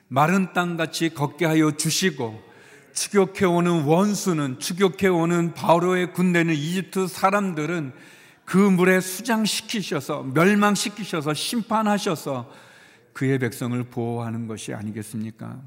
마른 0.09 0.53
땅 0.53 0.77
같이 0.77 1.09
걷게 1.09 1.45
하여 1.45 1.71
주시고 1.71 2.52
추격해오는 2.93 3.83
원수는 3.83 4.59
추격해오는 4.59 5.53
바로의 5.53 6.13
군대는 6.13 6.53
이집트 6.53 7.07
사람들은 7.07 7.93
그 8.45 8.57
물에 8.57 8.99
수장시키셔서 8.99 10.23
멸망시키셔서 10.33 11.33
심판하셔서 11.33 12.51
그의 13.13 13.39
백성을 13.39 13.81
보호하는 13.83 14.47
것이 14.47 14.73
아니겠습니까? 14.73 15.59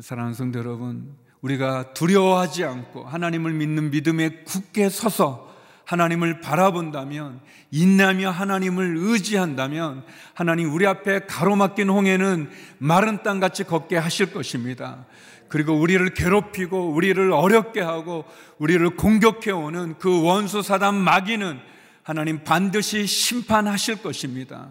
사랑하는 0.00 0.34
성도 0.34 0.58
여러분, 0.58 1.14
우리가 1.40 1.94
두려워하지 1.94 2.64
않고 2.64 3.04
하나님을 3.04 3.52
믿는 3.52 3.90
믿음에 3.90 4.42
굳게 4.44 4.90
서서 4.90 5.48
하나님을 5.84 6.40
바라본다면 6.40 7.40
인내하며 7.70 8.30
하나님을 8.30 8.96
의지한다면 8.98 10.04
하나님 10.34 10.72
우리 10.72 10.86
앞에 10.86 11.20
가로막힌 11.20 11.88
홍해는 11.88 12.50
마른 12.78 13.22
땅같이 13.22 13.64
걷게 13.64 13.96
하실 13.96 14.32
것입니다. 14.32 15.06
그리고 15.48 15.74
우리를 15.74 16.12
괴롭히고 16.14 16.90
우리를 16.90 17.32
어렵게 17.32 17.80
하고 17.80 18.24
우리를 18.58 18.88
공격해 18.96 19.50
오는 19.50 19.96
그 19.98 20.22
원수 20.22 20.62
사단 20.62 20.94
마귀는 20.94 21.58
하나님 22.02 22.42
반드시 22.44 23.06
심판하실 23.06 24.02
것입니다. 24.02 24.68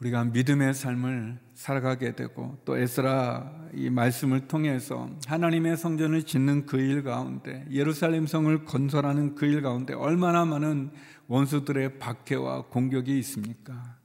우리가 0.00 0.24
믿음의 0.24 0.72
삶을 0.72 1.38
살아가게 1.54 2.16
되고 2.16 2.58
또 2.64 2.78
에스라 2.78 3.52
이 3.74 3.90
말씀을 3.90 4.48
통해서 4.48 5.10
하나님의 5.26 5.76
성전을 5.76 6.22
짓는 6.22 6.64
그 6.64 6.78
일 6.78 7.02
가운데 7.02 7.66
예루살렘 7.70 8.26
성을 8.26 8.64
건설하는 8.64 9.34
그 9.34 9.44
일 9.44 9.60
가운데 9.60 9.92
얼마나 9.92 10.46
많은 10.46 10.90
원수들의 11.28 11.98
박해와 11.98 12.62
공격이 12.70 13.18
있습니까? 13.18 13.99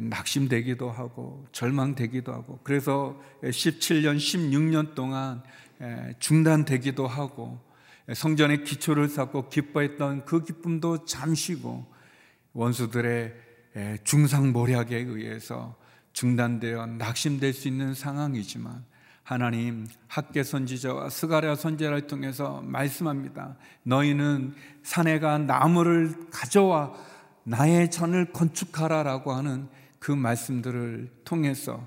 낙심되기도 0.00 0.90
하고 0.90 1.46
절망되기도 1.52 2.32
하고 2.32 2.58
그래서 2.62 3.20
17년 3.42 4.16
16년 4.16 4.94
동안 4.94 5.42
중단되기도 6.18 7.06
하고 7.06 7.60
성전의 8.12 8.64
기초를 8.64 9.08
쌓고 9.08 9.48
기뻐했던 9.48 10.24
그 10.24 10.44
기쁨도 10.44 11.04
잠시고 11.04 11.86
원수들의 12.52 13.34
중상모략에 14.04 14.96
의해서 14.96 15.76
중단되어 16.12 16.86
낙심될 16.86 17.52
수 17.52 17.68
있는 17.68 17.94
상황이지만 17.94 18.84
하나님 19.22 19.86
학계 20.08 20.42
선지자와 20.42 21.08
스가랴 21.08 21.54
선지자를 21.54 22.06
통해서 22.06 22.60
말씀합니다. 22.62 23.56
너희는 23.84 24.54
산에 24.82 25.20
가 25.20 25.38
나무를 25.38 26.28
가져와 26.30 26.92
나의 27.44 27.90
전을 27.90 28.32
건축하라라고 28.32 29.32
하는 29.32 29.68
그 30.02 30.10
말씀들을 30.10 31.12
통해서 31.24 31.86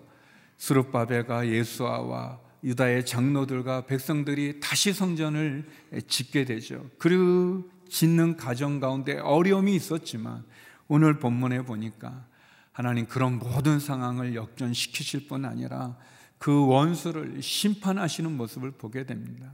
수르바벨과 0.56 1.50
예수아와 1.50 2.40
유다의 2.64 3.06
장로들과 3.06 3.88
백성들이 3.88 4.62
다시 4.62 4.94
성전을 4.94 5.68
짓게 6.08 6.46
되죠. 6.46 6.90
그 6.98 7.70
짓는 7.90 8.38
과정 8.38 8.80
가운데 8.80 9.20
어려움이 9.20 9.76
있었지만 9.76 10.46
오늘 10.88 11.20
본문에 11.20 11.64
보니까 11.64 12.26
하나님 12.72 13.06
그런 13.06 13.38
모든 13.38 13.82
상황을 13.82 14.34
역전시키실 14.34 15.28
뿐 15.28 15.44
아니라 15.44 15.98
그 16.38 16.68
원수를 16.68 17.42
심판하시는 17.42 18.32
모습을 18.32 18.72
보게 18.72 19.06
됩니다. 19.06 19.52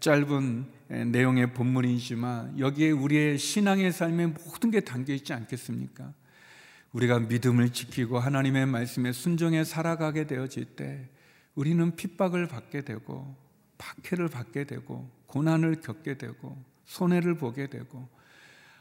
짧은 0.00 0.66
내용의 1.12 1.54
본문이지만 1.54 2.58
여기에 2.58 2.90
우리의 2.90 3.38
신앙의 3.38 3.92
삶의 3.92 4.26
모든 4.26 4.72
게 4.72 4.80
담겨 4.80 5.14
있지 5.14 5.32
않겠습니까? 5.32 6.12
우리가 6.92 7.20
믿음을 7.20 7.70
지키고 7.70 8.18
하나님의 8.18 8.66
말씀에 8.66 9.12
순종해 9.12 9.64
살아가게 9.64 10.26
되어질 10.26 10.76
때 10.76 11.08
우리는 11.54 11.96
핍박을 11.96 12.48
받게 12.48 12.82
되고 12.82 13.36
박해를 13.78 14.28
받게 14.28 14.64
되고 14.64 15.10
고난을 15.26 15.80
겪게 15.80 16.18
되고 16.18 16.62
손해를 16.84 17.36
보게 17.36 17.68
되고 17.68 18.08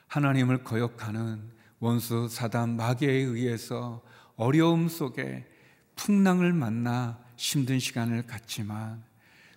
하나님을 0.08 0.63
거역하는 0.63 1.41
원수 1.80 2.28
사단 2.28 2.76
마귀에 2.76 3.12
의해서 3.12 4.04
어려움 4.36 4.88
속에 4.88 5.47
풍랑을 5.95 6.54
만나 6.54 7.19
힘든 7.38 7.80
시간을 7.80 8.28
갖지만 8.28 9.04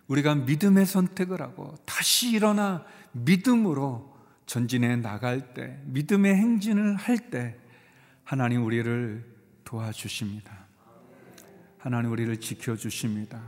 우리가 0.07 0.35
믿음의 0.35 0.87
선택을 0.87 1.41
하고 1.41 1.75
다시 1.85 2.31
일어나 2.31 2.85
믿음으로 3.13 4.15
전진해 4.47 4.97
나갈 4.97 5.55
때 5.55 5.81
믿음의 5.87 6.35
행진을 6.35 6.97
할때 6.97 7.59
하나님 8.25 8.65
우리를 8.65 9.23
도와주십니다. 9.65 10.67
하나님 11.77 12.11
우리를 12.11 12.41
지켜주십니다. 12.41 13.43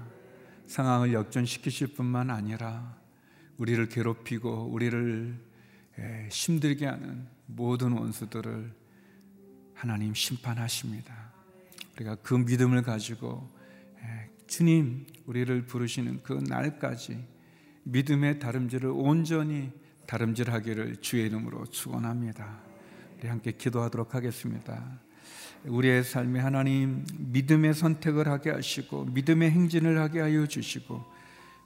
상황을 0.67 1.15
역전시키실 1.15 1.95
뿐만 1.95 2.29
아니라 2.29 2.95
우리를 3.57 3.89
괴롭히고 3.89 4.67
우리를 4.67 5.35
힘들게 6.31 6.85
하는 6.85 7.27
모든 7.47 7.93
원수들을 7.93 8.71
하나님 9.73 10.13
심판하십니다. 10.13 11.33
우리가 11.95 12.17
그 12.17 12.35
믿음을 12.35 12.83
가지고 12.83 13.51
주님 14.47 15.07
우리를 15.25 15.65
부르시는 15.65 16.23
그 16.23 16.35
날까지 16.35 17.27
믿음의 17.85 18.41
다름질을 18.41 18.91
온전히 18.91 19.73
다름질하기를 20.07 20.97
주의 20.97 21.27
이름으로 21.27 21.65
축원합니다. 21.65 22.66
함께 23.25 23.53
기도하도록 23.53 24.15
하겠습니다. 24.15 25.01
우리의 25.65 26.05
삶에 26.05 26.39
하나님 26.39 27.05
믿음의 27.17 27.75
선택을 27.75 28.29
하게 28.29 28.51
하시고 28.51 29.07
믿음의 29.07 29.51
행진을 29.51 29.99
하게 29.99 30.21
하여 30.21 30.47
주시고 30.47 31.05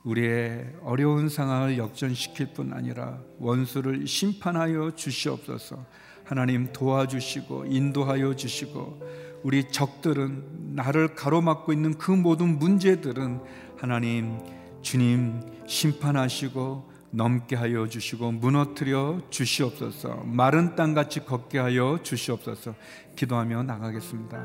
우리의 0.04 0.76
어려운 0.82 1.28
상황을 1.28 1.76
역전시킬 1.76 2.54
뿐 2.54 2.72
아니라 2.72 3.18
원수를 3.38 4.06
심판하여 4.06 4.92
주시옵소서. 4.94 5.84
하나님 6.24 6.72
도와주시고 6.72 7.66
인도하여 7.66 8.36
주시고 8.36 9.40
우리 9.42 9.70
적들은 9.70 10.74
나를 10.76 11.14
가로막고 11.14 11.72
있는 11.72 11.98
그 11.98 12.10
모든 12.10 12.58
문제들은 12.58 13.40
하나님 13.76 14.38
주님 14.80 15.40
심판하시고 15.66 16.89
넘게 17.10 17.56
하여 17.56 17.88
주시고 17.88 18.32
무너뜨려 18.32 19.20
주시옵소서. 19.30 20.22
마른 20.24 20.76
땅 20.76 20.94
같이 20.94 21.24
걷게 21.24 21.58
하여 21.58 21.98
주시옵소서. 22.02 22.74
기도하며 23.16 23.64
나가겠습니다. 23.64 24.38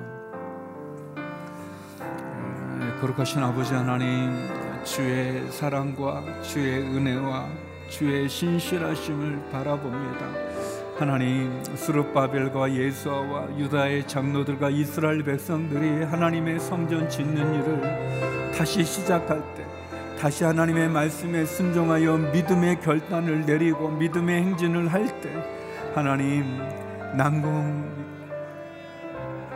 네, 2.80 2.96
거룩하신 3.00 3.44
아버지 3.44 3.74
하나님 3.74 4.32
주의 4.84 5.52
사랑과 5.52 6.42
주의 6.42 6.82
은혜와 6.82 7.48
주의 7.90 8.28
신실하심을 8.28 9.50
바라봅니다. 9.52 10.28
하나님 10.98 11.62
수르바벨과 11.76 12.74
예수와 12.74 13.60
유다의 13.60 14.08
장로들과 14.08 14.70
이스라엘 14.70 15.24
백성들이 15.24 16.06
하나님의 16.06 16.60
성전 16.60 17.10
짓는 17.10 17.54
일을 17.56 18.52
다시 18.54 18.84
시작할 18.84 19.42
때 19.56 19.75
다시 20.20 20.44
하나님의 20.44 20.90
말씀에 20.90 21.46
순종하여 21.46 22.18
믿음의 22.18 22.82
결단을 22.82 23.46
내리고 23.46 23.90
믿음의 23.90 24.42
행진을 24.42 24.92
할 24.92 25.06
때 25.22 25.30
하나님 25.94 26.58
난공 27.16 28.06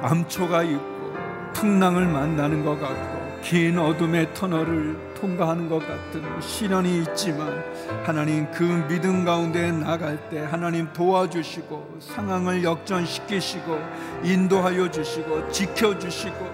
암초가 0.02 0.64
있고 0.64 1.14
풍랑을 1.54 2.06
만나는 2.08 2.64
것 2.64 2.80
같고 2.80 3.42
긴 3.42 3.78
어둠의 3.78 4.34
터널을 4.34 5.16
통과하는 5.20 5.68
것 5.68 5.80
같은 5.80 6.24
시련이 6.42 7.02
있지만 7.02 7.64
하나님 8.06 8.50
그 8.52 8.64
믿음 8.88 9.26
가운데 9.26 9.72
나갈 9.72 10.30
때 10.30 10.40
하나님 10.40 10.92
도와주시고 10.94 11.98
상황을 12.00 12.64
역전시키시고 12.64 13.78
인도하여 14.24 14.90
주시고 14.92 15.52
지켜주시고 15.52 16.48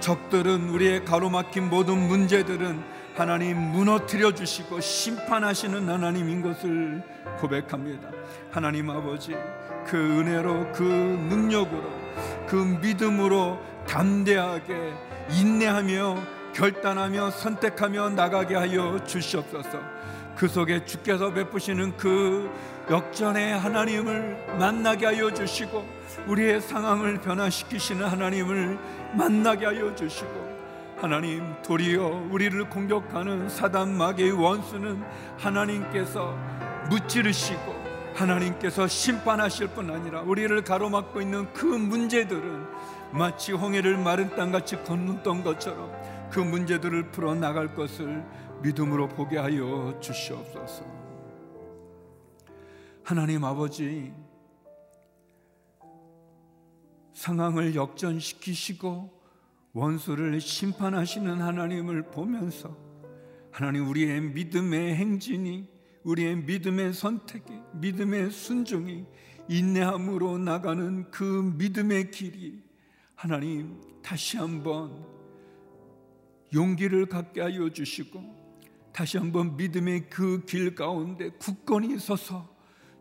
적들은 0.00 0.70
우리의 0.70 1.04
가로막힌 1.04 1.68
모든 1.68 2.08
문제들은 2.08 2.99
하나님 3.14 3.58
무너뜨려 3.58 4.32
주시고 4.32 4.80
심판하시는 4.80 5.88
하나님인 5.88 6.42
것을 6.42 7.02
고백합니다. 7.38 8.08
하나님 8.50 8.90
아버지 8.90 9.36
그 9.86 9.96
은혜로 9.96 10.72
그 10.72 10.82
능력으로 10.82 11.82
그 12.46 12.56
믿음으로 12.80 13.60
담대하게 13.86 14.94
인내하며 15.30 16.16
결단하며 16.54 17.30
선택하며 17.30 18.10
나가게 18.10 18.54
하여 18.54 19.02
주시옵소서. 19.04 19.78
그 20.36 20.48
속에 20.48 20.84
주께서 20.84 21.32
베푸시는 21.32 21.96
그 21.96 22.50
역전의 22.90 23.58
하나님을 23.58 24.56
만나게 24.58 25.06
하여 25.06 25.32
주시고 25.32 25.86
우리의 26.26 26.60
상황을 26.60 27.20
변화시키시는 27.20 28.06
하나님을 28.06 28.78
만나게 29.14 29.66
하여 29.66 29.94
주시고 29.94 30.49
하나님 31.00 31.54
도리어 31.62 32.28
우리를 32.30 32.68
공격하는 32.68 33.48
사단 33.48 33.96
마귀의 33.96 34.32
원수는 34.32 35.02
하나님께서 35.38 36.36
무찌르시고 36.90 37.80
하나님께서 38.14 38.86
심판하실 38.86 39.68
뿐 39.68 39.90
아니라 39.90 40.20
우리를 40.20 40.62
가로막고 40.62 41.22
있는 41.22 41.50
그 41.54 41.64
문제들은 41.64 42.66
마치 43.12 43.52
홍해를 43.52 43.96
마른 43.96 44.28
땅같이 44.36 44.82
건넜던 44.84 45.42
것처럼 45.42 45.90
그 46.30 46.38
문제들을 46.38 47.10
풀어 47.12 47.34
나갈 47.34 47.74
것을 47.74 48.22
믿음으로 48.62 49.08
보게 49.08 49.38
하여 49.38 49.98
주시옵소서. 50.00 50.84
하나님 53.02 53.42
아버지 53.42 54.12
상황을 57.14 57.74
역전시키시고 57.74 59.19
원수를 59.72 60.40
심판하시는 60.40 61.40
하나님을 61.40 62.10
보면서 62.10 62.76
하나님 63.52 63.88
우리의 63.88 64.20
믿음의 64.20 64.96
행진이 64.96 65.68
우리의 66.02 66.36
믿음의 66.36 66.92
선택이 66.92 67.52
믿음의 67.74 68.30
순종이 68.30 69.04
인내함으로 69.48 70.38
나가는 70.38 71.10
그 71.10 71.52
믿음의 71.56 72.10
길이 72.10 72.62
하나님 73.14 73.80
다시 74.02 74.38
한번 74.38 75.04
용기를 76.52 77.06
갖게 77.06 77.40
하여 77.40 77.68
주시고 77.70 78.40
다시 78.92 79.18
한번 79.18 79.56
믿음의 79.56 80.08
그 80.08 80.44
길 80.46 80.74
가운데 80.74 81.30
굳건히 81.38 81.98
서서 81.98 82.48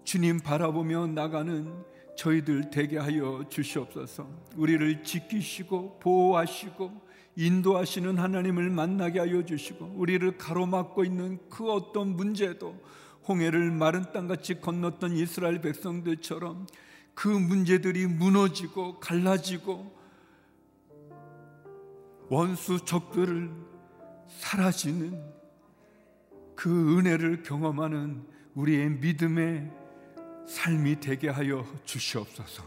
주님 0.03 0.39
바라보며 0.39 1.07
나가는 1.07 1.73
저희들 2.19 2.69
되게 2.69 2.97
하여 2.97 3.45
주시옵소서. 3.47 4.27
우리를 4.57 5.05
지키시고 5.05 5.99
보호하시고 5.99 6.91
인도하시는 7.37 8.17
하나님을 8.17 8.69
만나게 8.69 9.19
하여 9.19 9.45
주시고 9.45 9.93
우리를 9.95 10.37
가로막고 10.37 11.05
있는 11.05 11.39
그 11.49 11.71
어떤 11.71 12.17
문제도 12.17 12.77
홍해를 13.25 13.71
마른 13.71 14.03
땅같이 14.11 14.59
건넜던 14.59 15.13
이스라엘 15.13 15.61
백성들처럼 15.61 16.67
그 17.13 17.29
문제들이 17.29 18.07
무너지고 18.07 18.99
갈라지고 18.99 19.97
원수 22.27 22.83
적들을 22.83 23.49
사라지는 24.27 25.23
그 26.55 26.97
은혜를 26.97 27.43
경험하는 27.43 28.25
우리의 28.55 28.89
믿음의 28.89 29.78
삶이 30.49 30.99
되게 30.99 31.29
하여 31.29 31.63
주시옵소서. 31.85 32.63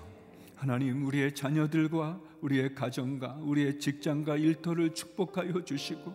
하나님 0.54 1.04
우리의 1.04 1.34
자녀들과 1.34 2.20
우리의 2.40 2.76
가정과 2.76 3.40
우리의 3.40 3.80
직장과 3.80 4.36
일터를 4.36 4.94
축복하여 4.94 5.64
주시고 5.64 6.14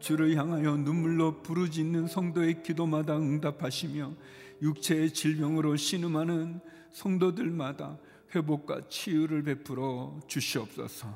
주를 0.00 0.34
향하여 0.36 0.74
눈물로 0.78 1.42
부르짖는 1.42 2.06
성도의 2.06 2.62
기도마다 2.62 3.18
응답하시며 3.18 4.14
육체의 4.62 5.12
질병으로 5.12 5.76
신음하는 5.76 6.60
성도들마다 6.92 7.98
회복과 8.34 8.88
치유를 8.88 9.42
베풀어 9.42 10.18
주시옵소서. 10.26 11.14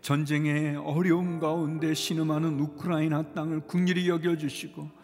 전쟁의 0.00 0.76
어려움 0.76 1.38
가운데 1.38 1.92
신음하는 1.92 2.58
우크라이나 2.60 3.34
땅을 3.34 3.60
국리히 3.66 4.08
여겨 4.08 4.38
주시고 4.38 5.03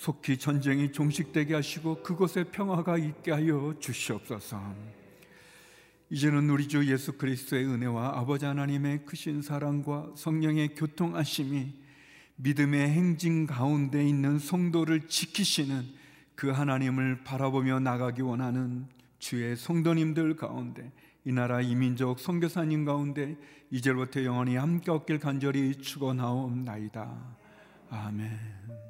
속히 0.00 0.38
전쟁이 0.38 0.90
종식되게 0.90 1.52
하시고 1.52 2.02
그곳에 2.02 2.44
평화가 2.44 2.96
있게 2.96 3.32
하여 3.32 3.74
주시옵소서. 3.78 4.58
이제는 6.08 6.48
우리 6.48 6.68
주 6.68 6.90
예수 6.90 7.18
그리스도의 7.18 7.66
은혜와 7.66 8.18
아버지 8.18 8.46
하나님의 8.46 9.04
크신 9.04 9.42
사랑과 9.42 10.10
성령의 10.16 10.74
교통하심이 10.74 11.74
믿음의 12.36 12.88
행진 12.88 13.46
가운데 13.46 14.02
있는 14.02 14.38
성도를 14.38 15.06
지키시는 15.06 15.84
그 16.34 16.48
하나님을 16.48 17.22
바라보며 17.22 17.80
나가기 17.80 18.22
원하는 18.22 18.86
주의 19.18 19.54
성도님들 19.54 20.34
가운데 20.36 20.90
이 21.26 21.32
나라 21.32 21.60
이민족 21.60 22.20
선교사님 22.20 22.86
가운데 22.86 23.36
이제부터 23.70 24.24
영원히 24.24 24.56
함께 24.56 24.90
얻길 24.90 25.18
간절히 25.18 25.74
축원하옵나이다. 25.74 27.36
아멘. 27.90 28.89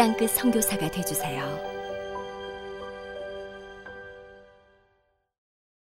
땅끝 0.00 0.30
성교사가 0.30 0.88
되주세요 0.90 1.69